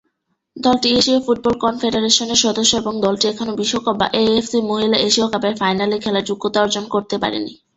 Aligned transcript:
দলটি 0.57 0.87
এশীয় 0.93 1.19
ফুটবল 1.25 1.53
কনফেডারেশনের 1.65 2.43
সদস্য 2.45 2.71
এবং 2.77 2.93
দলটি 3.05 3.25
এখনো 3.27 3.51
বিশ্বকাপ 3.59 3.95
বা 3.99 4.07
এএফসি 4.21 4.59
মহিলা 4.69 4.97
এশীয় 4.99 5.27
কাপের 5.29 5.53
ফাইনালে 5.61 5.95
খেলার 6.03 6.27
যোগ্যতা 6.29 6.59
অর্জন 6.61 6.85
করতে 6.93 7.15
পারেনি। 7.23 7.53